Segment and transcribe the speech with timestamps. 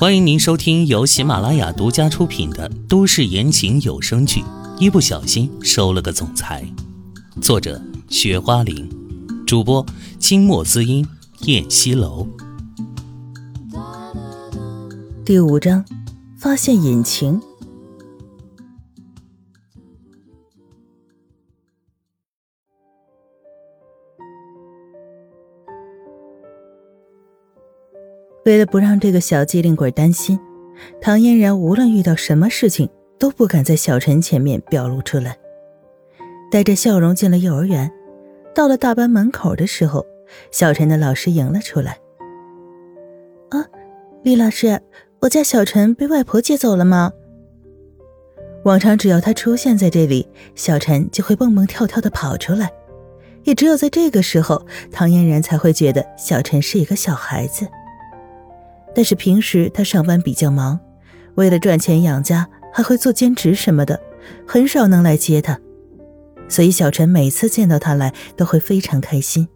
[0.00, 4.40] 欢迎您收听由喜马拉雅独家出品的都市言情有声剧
[4.78, 6.64] 《一不小心收了个总裁》，
[7.42, 8.88] 作者：雪花玲，
[9.44, 9.84] 主播：
[10.20, 11.04] 清墨滋音、
[11.46, 12.28] 燕西楼。
[15.24, 15.84] 第五章，
[16.38, 17.42] 发现隐情。
[28.48, 30.40] 为了不让这个小机灵鬼担心，
[31.02, 35.36] 唐嫣然无论遇到什么事情都不敢在小陈前面表露出来，
[36.50, 37.92] 带着笑容进了幼儿园。
[38.54, 40.02] 到了大班门口的时候，
[40.50, 41.98] 小陈的老师迎了出来
[43.52, 43.62] ：“啊，
[44.22, 44.80] 李老师，
[45.20, 47.12] 我家小陈被外婆接走了吗？”
[48.64, 52.72] 往常只要他出现在这里，小陈就会蹦蹦跳跳的跑出来，
[53.44, 57.68] 也只有在这个时候，唐嫣然才会觉得小陈是一个小孩子。
[58.94, 60.78] 但是平时他上班比较忙，
[61.34, 64.00] 为了赚钱养家，还会做兼职什么的，
[64.46, 65.58] 很少能来接他。
[66.48, 69.46] 所以小陈每次见到他来，都会非常开心。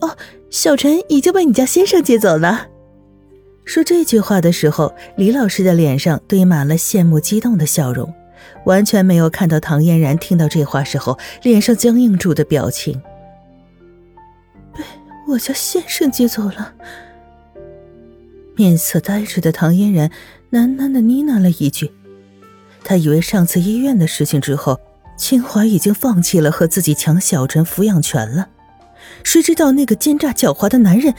[0.00, 0.16] 哦，
[0.50, 2.68] 小陈已经被你家先生接走了。
[3.64, 8.12] 说这句话的时候，李老师的脸上堆满了羡慕、激动的笑容，
[8.64, 13.00] 完全没有看到唐嫣然听到这话时候脸上僵硬住的表情。
[14.72, 14.84] 被
[15.26, 16.74] 我家先生接走了。
[18.56, 20.10] 面色呆滞的唐嫣然
[20.50, 21.92] 喃喃的呢喃了一句，
[22.82, 24.80] 她以为上次医院的事情之后，
[25.16, 28.48] 秦淮已经放弃了和自己抢小陈抚养权了，
[29.22, 31.14] 谁知道那个奸诈狡猾的男人，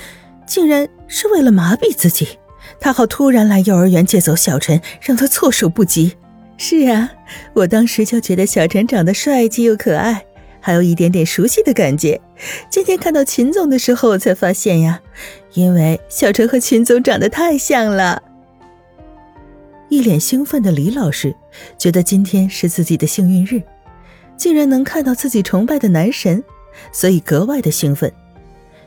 [0.46, 2.40] 竟然是为了麻痹自己，
[2.80, 6.18] 他好突然来幼儿园借走小陈，让他措手不及。
[6.58, 7.12] 是啊，
[7.54, 10.27] 我当时就觉得小陈长得帅气又可爱。
[10.68, 12.20] 还有一点点熟悉的感觉。
[12.70, 15.00] 今天看到秦总的时候，我才发现呀，
[15.54, 18.22] 因为小陈和秦总长得太像了。
[19.88, 21.34] 一脸兴奋的李老师
[21.78, 23.64] 觉得今天是自己的幸运日，
[24.36, 26.44] 竟然能看到自己崇拜的男神，
[26.92, 28.12] 所以格外的兴奋，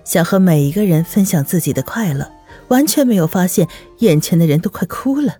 [0.04, 2.30] 想和每一个人分享自己的快乐，
[2.68, 3.66] 完全没有发现
[4.00, 5.38] 眼前的人都快哭了。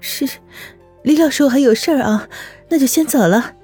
[0.00, 0.26] 是，
[1.02, 2.26] 李老师，我还有事儿啊，
[2.70, 3.56] 那就先走了。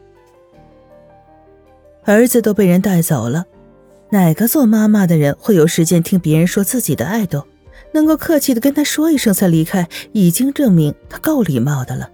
[2.04, 3.46] 儿子都被人带走了，
[4.10, 7.46] 哪个做妈妈的人会有时间听别人说自己的爱豆？
[7.92, 12.10] 能够客气的跟他说一声才离开，已经证明他够礼貌的了。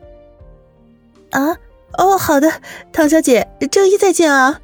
[1.30, 1.56] 啊，
[1.98, 2.52] 哦，好的，
[2.92, 4.60] 唐小姐，周一再见啊。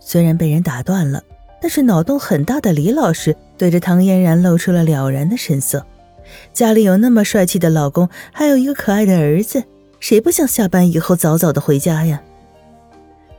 [0.00, 1.22] 虽然被人打断了，
[1.60, 5.84] 但是脑洞很大的李老师对着唐嫣然露出了了然的神色。
[6.52, 9.64] 家里有那么帅气的老公，还有一个可爱的儿子，
[9.98, 12.22] 谁不想下班以后早早的回家呀？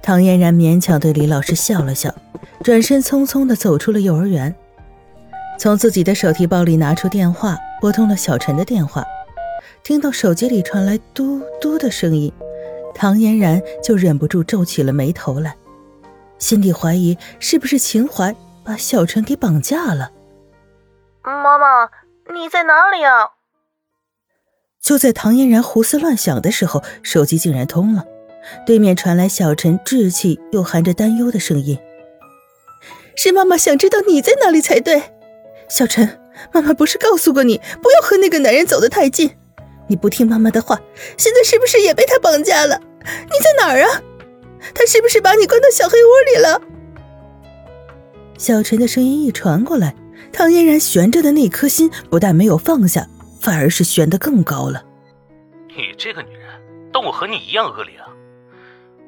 [0.02, 2.14] 唐嫣然勉强对李老师笑了笑，
[2.64, 4.54] 转身匆匆地走出了幼儿园，
[5.58, 9.04] 从自己的手提包里拿出电话，拨通了小陈的电话。
[9.84, 12.32] 听到手机里传来嘟嘟的声音，
[12.94, 15.56] 唐嫣然就忍不住皱起了眉头来，
[16.38, 20.12] 心底怀疑是不是秦淮把小陈给绑架了。
[21.24, 21.90] 妈妈，
[22.34, 23.32] 你在哪里啊？
[24.82, 28.06] 就在唐嫣然胡思乱想的时候，手机竟然通了。
[28.66, 31.78] 对面传来小陈稚气又含着担忧的声音
[33.16, 35.02] ：“是妈妈想知道你在哪里才对。
[35.70, 36.20] 小陈，
[36.54, 39.32] 妈妈不是告诉过你不要和那个男人走得太近？
[39.88, 40.80] 你不听妈妈的话，
[41.18, 42.80] 现在是不是也被他绑架了？
[43.04, 44.02] 你在哪儿啊？
[44.74, 46.62] 他是不是把你关到小黑屋里了？”
[48.38, 49.96] 小陈的声音一传过来，
[50.32, 53.08] 唐嫣然悬着的那颗心不但没有放下，
[53.42, 54.86] 反而是悬得更高了。
[55.68, 56.44] 你这个女人，
[56.94, 58.08] 当我和你一样恶劣啊？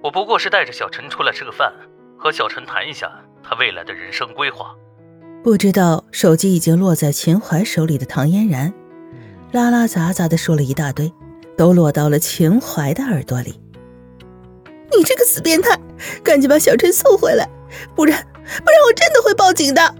[0.04, 1.72] 我不过是带着小陈出来吃个饭，
[2.18, 3.12] 和小陈谈一下
[3.44, 4.76] 他未来的人生规划。
[5.44, 8.74] 不知道手机已经落在秦淮手里的唐嫣然，
[9.52, 11.12] 拉拉杂杂的说了一大堆，
[11.56, 13.60] 都落到了秦淮的耳朵里。
[14.96, 15.80] 你这个死变态，
[16.24, 17.48] 赶紧把小陈送回来，
[17.96, 19.96] 不然不然我真的会报警的。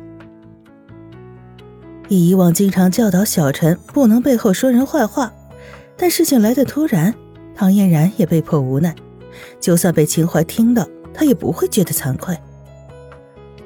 [2.08, 5.32] 以往经常教导小陈不能背后说人坏话，
[5.96, 7.14] 但事情来的突然，
[7.56, 8.96] 唐嫣然也被迫无奈。
[9.60, 12.38] 就算被秦淮听到，他也不会觉得惭愧。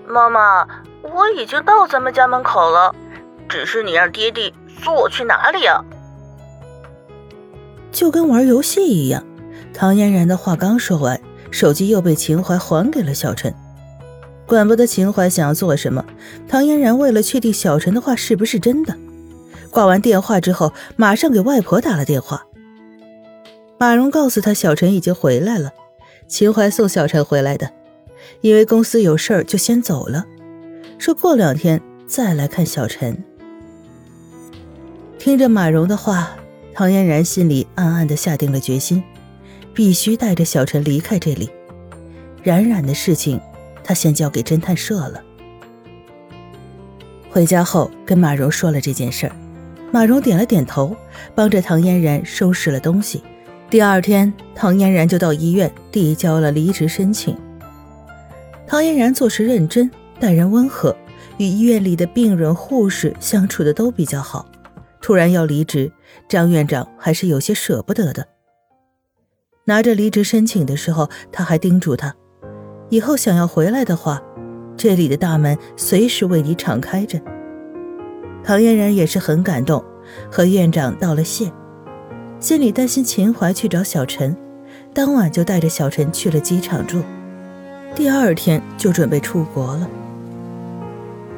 [0.08, 0.68] 妈妈，
[1.02, 2.94] 我已经到咱们家门口了，
[3.50, 5.84] 只是你让爹地送我去哪里啊？
[7.92, 9.24] 就跟玩游戏一样。
[9.74, 11.20] 唐嫣然的话刚说完，
[11.52, 13.54] 手机又被秦淮还给了小陈。
[14.46, 16.06] 管不得秦淮想要做什么，
[16.48, 18.96] 唐嫣然为了确定小陈的话是不是真的，
[19.72, 22.46] 挂完电话之后，马上给外婆打了电话。
[23.78, 25.74] 马蓉告诉他，小陈已经回来了。
[26.28, 27.72] 秦淮送小陈回来的，
[28.42, 30.26] 因为公司有事儿就先走了，
[30.98, 33.24] 说过两天再来看小陈。
[35.20, 36.38] 听着马蓉的话，
[36.74, 39.04] 唐嫣然心里暗暗的下定了决心，
[39.74, 41.50] 必须带着小陈离开这里。
[42.44, 43.40] 冉冉的事情，
[43.84, 45.22] 他先交给侦探社了。
[47.30, 49.36] 回家后跟马蓉说了这件事儿，
[49.92, 50.96] 马蓉点了点头，
[51.36, 53.22] 帮着唐嫣然收拾了东西。
[53.68, 57.36] 第二天，唐嫣然就到医院递交了离职申请。
[58.68, 59.90] 唐嫣然做事认真，
[60.20, 60.96] 待人温和，
[61.38, 64.46] 与医院里的病人、护士相处的都比较好。
[65.02, 65.92] 突然要离职，
[66.30, 68.28] 张院长还是有些舍不得的。
[69.66, 72.16] 拿着离职申请的时候，他还叮嘱他，
[72.90, 74.22] 以后想要回来的话，
[74.78, 77.20] 这里的大门随时为你敞开着。
[78.44, 79.84] 唐嫣然也是很感动，
[80.32, 81.52] 和院长道了谢，
[82.40, 84.36] 心里担心秦淮去找小陈，
[84.94, 87.02] 当晚就带着小陈去了机场住。
[87.96, 89.90] 第二天就准备出国了，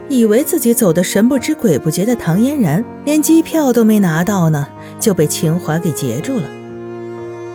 [0.10, 4.68] 以为自己走的神不知鬼不觉的唐嫣然，连机票都没拿到呢，
[5.00, 6.44] 就被秦淮给截住了。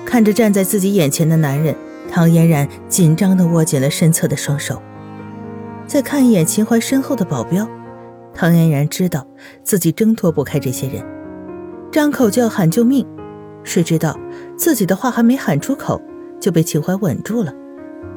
[0.04, 1.74] 看着站在自己眼前的男人，
[2.10, 4.80] 唐嫣然紧张地握紧了身侧的双手。
[5.86, 7.68] 再看一眼秦淮身后的保镖，
[8.32, 9.26] 唐嫣然知道
[9.64, 11.04] 自己挣脱不开这些人，
[11.90, 13.04] 张口就要喊救命，
[13.64, 14.18] 谁知道
[14.56, 16.00] 自己的话还没喊出口，
[16.40, 17.52] 就被秦淮稳住了。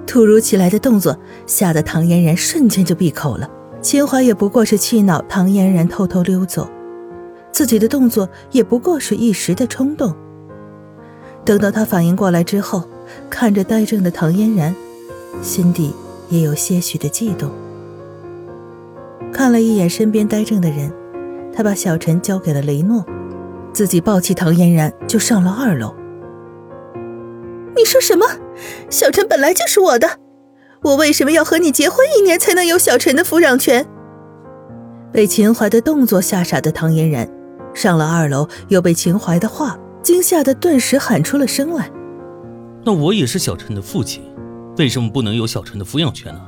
[0.07, 3.49] 突如其来的动作吓得唐嫣然瞬间就闭口了。
[3.81, 6.67] 秦淮也不过是气恼唐嫣然偷偷溜走，
[7.51, 10.15] 自己的动作也不过是一时的冲动。
[11.43, 12.83] 等到他反应过来之后，
[13.29, 14.75] 看着呆怔的唐嫣然，
[15.41, 15.93] 心底
[16.29, 17.51] 也有些许的悸动。
[19.31, 20.91] 看了一眼身边呆怔的人，
[21.53, 23.05] 他把小陈交给了雷诺，
[23.75, 25.93] 自己抱起唐嫣然就上了二楼。
[27.75, 28.25] 你说什么？
[28.89, 30.09] 小陈本来就是我的，
[30.81, 33.85] 我为什么要和你结婚一年才能有小陈的抚养权？
[35.11, 37.29] 被秦淮的动作吓傻的唐嫣然，
[37.73, 41.91] 上了二楼，又被秦淮的话惊吓的，顿时喊出了声来
[42.85, 44.23] ：“那我也是小陈的父亲，
[44.77, 46.39] 为什么不能有小陈的抚养权呢？”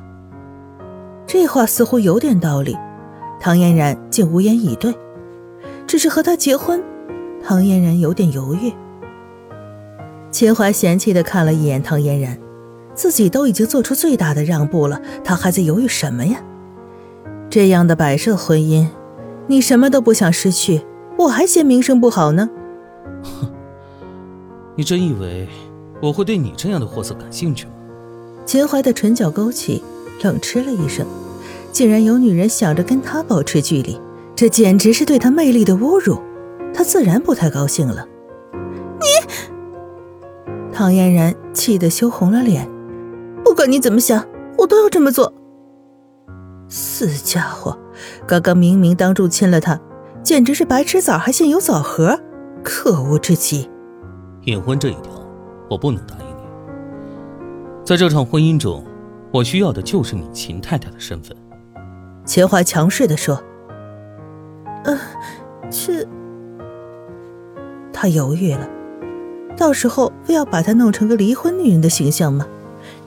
[1.28, 2.74] 这话似乎有点道理，
[3.38, 4.94] 唐嫣然竟无言以对。
[5.86, 6.82] 只是和他结婚，
[7.48, 8.70] 唐嫣然有点犹豫。
[10.30, 12.38] 秦淮嫌弃的看了一眼唐嫣然，
[12.94, 16.42] 自己都已经做出最大的让步了，他还在犹豫什么呀？
[17.48, 18.86] 这样的摆设婚姻，
[19.46, 20.82] 你什么都不想失去，
[21.16, 22.50] 我还嫌名声不好呢。
[23.22, 23.48] 哼，
[24.76, 25.48] 你真以为
[26.02, 27.72] 我会对你这样的货色感兴趣吗？
[28.44, 29.82] 秦淮的唇角勾起，
[30.22, 31.06] 冷嗤了一声，
[31.72, 33.98] 竟然有女人想着跟他保持距离，
[34.36, 36.20] 这简直是对他魅力的侮辱，
[36.72, 38.06] 他自然不太高兴了。
[39.00, 39.06] 你。
[40.72, 42.68] 唐嫣然气得羞红了脸，
[43.44, 44.24] 不管你怎么想，
[44.56, 45.32] 我都要这么做。
[46.68, 47.76] 死家伙，
[48.26, 49.80] 刚刚明明当众亲了他，
[50.22, 52.20] 简直是白吃枣还现有枣核，
[52.62, 53.68] 可恶至极！
[54.44, 55.12] 隐婚这一条，
[55.68, 56.42] 我不能答应你。
[57.84, 58.84] 在这场婚姻中，
[59.32, 61.36] 我需要的就是你秦太太的身份。
[62.24, 63.42] 秦淮强势地说
[64.84, 64.96] ：“呃，
[65.72, 66.06] 是。”
[68.00, 68.68] 他犹豫了。
[69.56, 72.46] 到时候非要把她弄成个离婚女人的形象吗？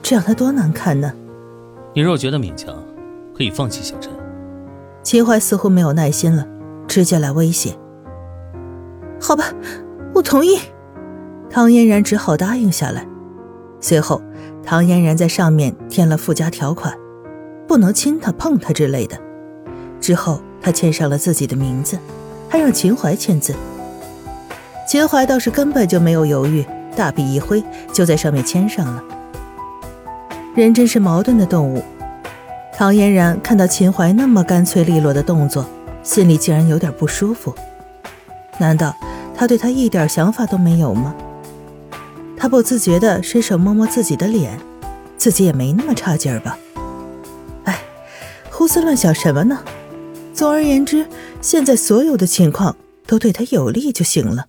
[0.02, 1.10] 这样她多难看呢！
[1.94, 2.74] 你若觉得勉强，
[3.34, 4.12] 可以放弃小陈。
[5.02, 6.46] 秦淮似乎没有耐心了，
[6.86, 7.74] 直接来威胁。
[9.18, 9.44] 好吧，
[10.14, 10.58] 我同意。
[11.48, 13.06] 唐嫣然只好答应下来。
[13.80, 14.20] 随后，
[14.62, 16.94] 唐嫣然在上面添了附加条款，
[17.66, 19.16] 不能亲她、碰她之类的。
[20.00, 21.98] 之后，她签上了自己的名字，
[22.50, 23.54] 还让秦淮签字。
[24.92, 26.62] 秦淮倒是根本就没有犹豫，
[26.94, 29.02] 大笔一挥，就在上面签上了。
[30.54, 31.82] 人真是矛盾的动物。
[32.74, 35.64] 唐嫣然看到秦淮那么干脆利落的动作，
[36.02, 37.54] 心里竟然有点不舒服。
[38.58, 38.94] 难道
[39.34, 41.14] 他对他一点想法都没有吗？
[42.36, 44.60] 他不自觉地伸手摸摸自己的脸，
[45.16, 46.58] 自己也没那么差劲儿吧？
[47.64, 47.80] 哎，
[48.50, 49.58] 胡思乱想什么呢？
[50.34, 51.06] 总而言之，
[51.40, 54.48] 现在所有的情况都对他有利就行了。